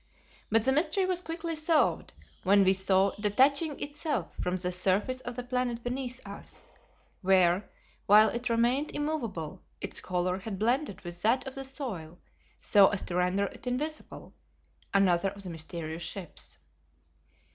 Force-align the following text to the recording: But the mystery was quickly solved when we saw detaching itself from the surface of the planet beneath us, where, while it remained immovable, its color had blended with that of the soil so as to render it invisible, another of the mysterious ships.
But 0.49 0.63
the 0.65 0.71
mystery 0.71 1.05
was 1.05 1.21
quickly 1.21 1.55
solved 1.55 2.11
when 2.41 2.63
we 2.63 2.73
saw 2.73 3.11
detaching 3.19 3.79
itself 3.79 4.35
from 4.37 4.57
the 4.57 4.71
surface 4.71 5.21
of 5.21 5.35
the 5.35 5.43
planet 5.43 5.83
beneath 5.83 6.27
us, 6.27 6.67
where, 7.21 7.69
while 8.07 8.29
it 8.29 8.49
remained 8.49 8.89
immovable, 8.93 9.61
its 9.79 9.99
color 9.99 10.39
had 10.39 10.57
blended 10.57 11.01
with 11.01 11.21
that 11.21 11.47
of 11.47 11.53
the 11.53 11.63
soil 11.63 12.17
so 12.57 12.87
as 12.87 13.03
to 13.03 13.15
render 13.15 13.45
it 13.45 13.67
invisible, 13.67 14.33
another 14.91 15.29
of 15.29 15.43
the 15.43 15.51
mysterious 15.51 16.01
ships. 16.01 16.57